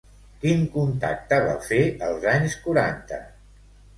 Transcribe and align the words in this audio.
Quin 0.43 0.63
contacte 0.77 1.37
va 1.49 1.53
fer 1.67 1.81
als 2.07 2.27
anys 2.33 2.57
quaranta? 2.65 3.21